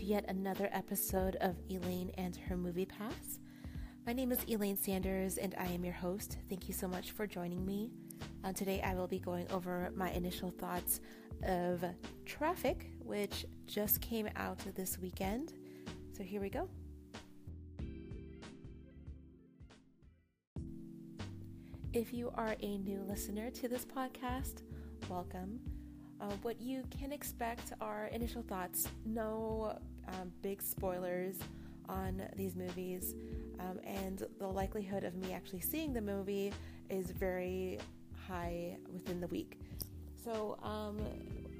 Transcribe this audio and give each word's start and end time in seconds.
yet 0.00 0.24
another 0.28 0.68
episode 0.70 1.34
of 1.40 1.56
Elaine 1.68 2.12
and 2.16 2.36
her 2.36 2.56
movie 2.56 2.86
pass. 2.86 3.40
My 4.06 4.12
name 4.12 4.30
is 4.30 4.38
Elaine 4.48 4.76
Sanders 4.76 5.36
and 5.36 5.52
I 5.58 5.66
am 5.66 5.84
your 5.84 5.94
host. 5.94 6.38
Thank 6.48 6.68
you 6.68 6.74
so 6.74 6.86
much 6.86 7.10
for 7.10 7.26
joining 7.26 7.66
me. 7.66 7.90
Uh, 8.44 8.52
today 8.52 8.80
I 8.82 8.94
will 8.94 9.08
be 9.08 9.18
going 9.18 9.50
over 9.50 9.90
my 9.96 10.12
initial 10.12 10.52
thoughts 10.52 11.00
of 11.42 11.84
Traffik, 12.24 12.84
which 13.00 13.46
just 13.66 14.00
came 14.00 14.28
out 14.36 14.60
this 14.76 14.96
weekend. 14.96 15.54
So 16.16 16.22
here 16.22 16.40
we 16.40 16.50
go. 16.50 16.68
If 21.92 22.14
you 22.14 22.30
are 22.36 22.54
a 22.60 22.78
new 22.78 23.02
listener 23.08 23.50
to 23.50 23.66
this 23.66 23.84
podcast, 23.84 24.62
welcome. 25.08 25.58
Uh, 26.20 26.32
what 26.42 26.60
you 26.60 26.82
can 26.90 27.12
expect 27.12 27.72
are 27.80 28.06
initial 28.06 28.42
thoughts, 28.42 28.88
no 29.04 29.78
um, 30.08 30.32
big 30.42 30.60
spoilers 30.60 31.36
on 31.88 32.22
these 32.36 32.56
movies, 32.56 33.14
um, 33.60 33.78
and 33.84 34.24
the 34.38 34.46
likelihood 34.46 35.04
of 35.04 35.14
me 35.14 35.32
actually 35.32 35.60
seeing 35.60 35.92
the 35.92 36.00
movie 36.00 36.52
is 36.90 37.10
very 37.12 37.78
high 38.26 38.76
within 38.92 39.20
the 39.20 39.28
week. 39.28 39.58
So, 40.22 40.58
um, 40.62 40.98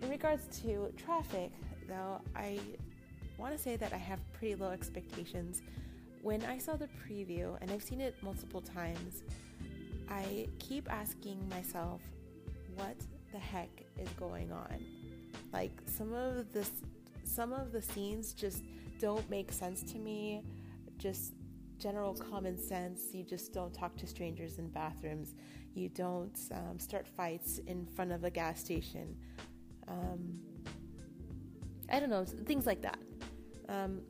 in 0.02 0.10
regards 0.10 0.60
to 0.62 0.92
Traffik, 0.96 1.50
though, 1.88 2.20
I 2.34 2.58
want 3.38 3.56
to 3.56 3.62
say 3.62 3.76
that 3.76 3.92
I 3.92 3.96
have 3.96 4.20
pretty 4.32 4.56
low 4.56 4.70
expectations. 4.70 5.62
When 6.22 6.44
I 6.44 6.58
saw 6.58 6.76
the 6.76 6.88
preview, 7.08 7.56
and 7.60 7.70
I've 7.70 7.82
seen 7.82 8.00
it 8.00 8.16
multiple 8.22 8.60
times, 8.60 9.22
I 10.10 10.48
keep 10.58 10.90
asking 10.92 11.48
myself, 11.48 12.00
heck 13.50 13.84
is 13.98 14.08
going 14.10 14.52
on? 14.52 14.84
Like 15.52 15.72
some 15.86 16.12
of 16.12 16.52
this 16.52 16.70
some 17.24 17.52
of 17.52 17.72
the 17.72 17.82
scenes 17.82 18.32
just 18.32 18.62
don't 19.00 19.28
make 19.30 19.52
sense 19.52 19.82
to 19.92 19.98
me. 19.98 20.42
Just 20.96 21.34
general 21.78 22.14
common 22.14 22.58
sense. 22.58 23.12
You 23.12 23.22
just 23.22 23.52
don't 23.52 23.72
talk 23.72 23.96
to 23.96 24.06
strangers 24.06 24.58
in 24.58 24.68
bathrooms. 24.68 25.34
You 25.74 25.88
don't 25.90 26.38
um, 26.52 26.78
start 26.78 27.06
fights 27.06 27.58
in 27.66 27.86
front 27.86 28.12
of 28.12 28.24
a 28.24 28.30
gas 28.30 28.60
station. 28.60 29.16
Um, 29.86 30.40
I 31.90 32.00
don't 32.00 32.10
know, 32.10 32.24
things 32.24 32.66
like 32.66 32.82
that. 32.82 32.98
Um, 33.68 34.00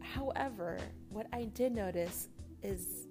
however, 0.00 0.78
what 1.10 1.26
I 1.32 1.44
did 1.44 1.72
notice 1.72 2.28
is 2.62 3.06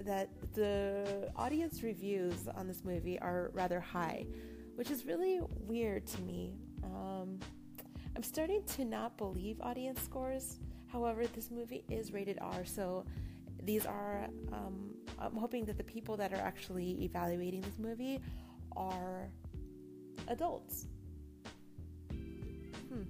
that 0.00 0.28
the 0.52 1.30
audience 1.34 1.82
reviews 1.82 2.48
on 2.54 2.66
this 2.68 2.84
movie 2.84 3.18
are 3.20 3.50
rather 3.54 3.80
high 3.80 4.26
which 4.74 4.90
is 4.90 5.04
really 5.04 5.40
weird 5.66 6.06
to 6.06 6.22
me. 6.22 6.54
Um, 6.82 7.38
I'm 8.16 8.22
starting 8.22 8.62
to 8.76 8.84
not 8.84 9.16
believe 9.16 9.60
audience 9.60 10.00
scores. 10.02 10.58
However, 10.86 11.26
this 11.26 11.50
movie 11.50 11.84
is 11.90 12.12
rated 12.12 12.38
R, 12.40 12.64
so 12.64 13.04
these 13.62 13.86
are. 13.86 14.28
Um, 14.52 14.94
I'm 15.18 15.36
hoping 15.36 15.64
that 15.66 15.78
the 15.78 15.84
people 15.84 16.16
that 16.16 16.32
are 16.32 16.40
actually 16.40 17.02
evaluating 17.02 17.60
this 17.62 17.78
movie 17.78 18.20
are 18.76 19.28
adults. 20.28 20.86
Hmm. 22.10 23.02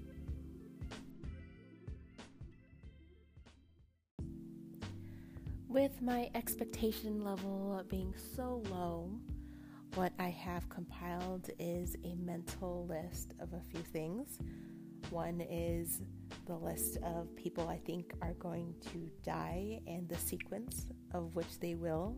With 5.69 6.01
my 6.01 6.31
expectation 6.35 7.25
level 7.25 7.83
being 7.89 8.15
so 8.37 8.63
low, 8.71 9.11
what 9.95 10.13
I 10.19 10.31
have 10.31 10.69
compiled 10.69 11.51
is 11.61 11.97
a 12.05 12.17
mental 12.17 12.87
list 12.89 13.35
of 13.41 13.53
a 13.53 13.61
few 13.61 13.81
things. 13.81 14.39
One 15.11 15.41
is 15.41 16.03
the 16.47 16.57
list 16.57 16.99
of 17.05 17.35
people 17.37 17.69
I 17.69 17.79
think 17.79 18.13
are 18.21 18.33
going 18.35 18.75
to 18.93 19.11
die 19.25 19.81
and 19.87 20.09
the 20.09 20.17
sequence 20.17 20.87
of 21.13 21.37
which 21.37 21.61
they 21.61 21.77
will 21.77 22.17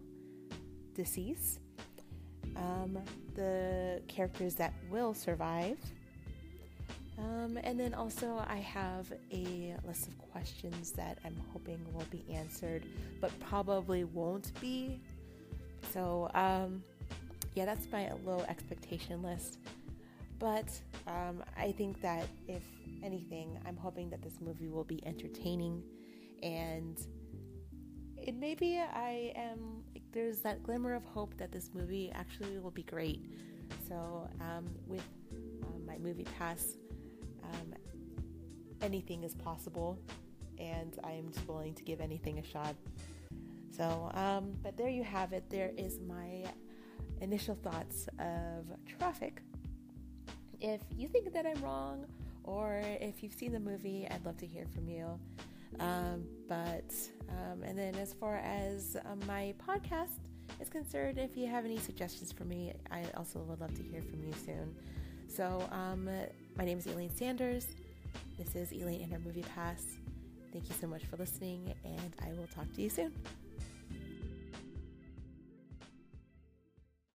decease. 0.95 1.61
Um, 2.57 2.99
the 3.35 4.01
characters 4.09 4.55
that 4.55 4.73
will 4.91 5.13
survive. 5.13 5.77
Um, 7.19 7.59
and 7.63 7.79
then 7.79 7.93
also, 7.93 8.43
I 8.49 8.57
have 8.57 9.13
a 9.31 9.77
list 9.87 10.09
of 10.09 10.17
questions 10.19 10.93
that 10.93 11.19
I'm 11.27 11.37
hoping 11.53 11.79
will 11.93 12.07
be 12.11 12.25
answered, 12.33 12.87
but 13.21 13.39
probably 13.41 14.05
won't 14.05 14.59
be. 14.61 14.99
So, 15.93 16.31
um, 16.35 16.83
yeah, 17.57 17.65
that's 17.65 17.91
my 17.91 18.13
low 18.25 18.45
expectation 18.49 19.23
list. 19.23 19.59
But 20.39 20.69
um, 21.07 21.43
I 21.57 21.73
think 21.73 22.01
that 22.03 22.29
if 22.47 22.63
anything, 23.03 23.59
I'm 23.67 23.77
hoping 23.77 24.11
that 24.11 24.23
this 24.23 24.35
movie 24.43 24.69
will 24.69 24.85
be 24.85 25.05
entertaining 25.07 25.83
and 26.43 27.01
it 28.19 28.35
maybe 28.35 28.79
I 28.79 29.33
am 29.35 29.83
there's 30.13 30.41
that 30.41 30.63
glimmer 30.63 30.95
of 30.95 31.05
hope 31.05 31.37
that 31.39 31.51
this 31.51 31.71
movie 31.75 32.13
actually 32.15 32.59
will 32.59 32.71
be 32.71 32.83
great. 32.83 33.25
So 33.89 34.29
um, 34.41 34.67
with 34.87 35.05
um, 35.65 35.85
my 35.87 35.97
movie 35.99 36.27
pass, 36.39 36.77
um, 37.43 37.75
anything 38.83 39.25
is 39.25 39.35
possible, 39.35 39.99
and 40.59 40.99
I'm 41.05 41.31
just 41.33 41.47
willing 41.49 41.75
to 41.75 41.83
give 41.83 42.01
anything 42.01 42.39
a 42.39 42.45
shot. 42.45 42.75
So, 43.71 44.11
um, 44.15 44.55
but 44.63 44.77
there 44.77 44.89
you 44.89 45.05
have 45.05 45.33
it. 45.33 45.45
There 45.51 45.73
is 45.77 46.01
my 46.01 46.45
initial 47.21 47.55
thoughts 47.55 48.09
of 48.19 48.65
Traffik. 48.87 49.39
If 50.61 50.81
you 50.97 51.09
think 51.09 51.33
that 51.33 51.47
I'm 51.47 51.63
wrong, 51.63 52.07
or 52.45 52.81
if 52.85 53.23
you've 53.23 53.33
seen 53.33 53.53
the 53.53 53.61
movie, 53.61 54.07
I'd 54.11 54.25
love 54.25 54.37
to 54.39 54.47
hear 54.47 54.67
from 54.75 54.89
you. 54.89 55.19
Um, 55.81 56.25
but, 56.49 56.95
um, 57.29 57.63
and 57.63 57.77
then 57.79 57.95
as 57.97 58.15
far 58.15 58.37
as 58.37 58.97
um, 59.05 59.21
my 59.27 59.55
podcast 59.67 60.19
is 60.61 60.69
concerned, 60.69 61.19
if 61.19 61.37
you 61.37 61.47
have 61.49 61.65
any 61.65 61.79
suggestions 61.79 62.33
for 62.33 62.45
me, 62.45 62.73
I 62.91 63.05
also 63.17 63.41
would 63.41 63.61
love 63.61 63.75
to 63.75 63.83
hear 63.83 64.01
from 64.01 64.25
you 64.25 64.33
soon. 64.45 64.75
So, 65.29 65.69
um, 65.73 66.09
my 66.57 66.65
name 66.65 66.79
is 66.79 66.87
Elaine 66.87 67.15
Sanders. 67.15 67.67
This 68.39 68.55
is 68.55 68.73
Elaine 68.73 69.03
and 69.03 69.13
her 69.13 69.19
Movie 69.19 69.45
Pass. 69.55 69.83
Thank 70.53 70.69
you 70.69 70.75
so 70.81 70.87
much 70.87 71.05
for 71.05 71.17
listening, 71.17 71.75
and 71.85 72.17
I 72.23 72.33
will 72.39 72.47
talk 72.55 72.73
to 72.75 72.83
you 72.83 72.89
soon. 72.89 73.13